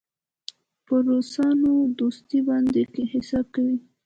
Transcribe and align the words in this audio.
پر 0.85 0.99
روسانو 1.09 1.73
دوستي 1.99 2.39
باندې 2.47 2.81
حساب 3.13 3.45
کوي. 3.55 3.77